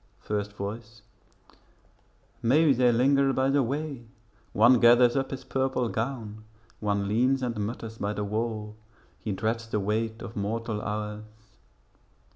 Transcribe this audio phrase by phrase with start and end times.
[0.19, 1.03] First Voice
[2.41, 4.07] Maybe they linger by the way;
[4.51, 6.43] One gathers up his purple gown;
[6.79, 8.75] One leans and mutters by the wall;
[9.19, 11.25] He dreads the weight of mortal hours.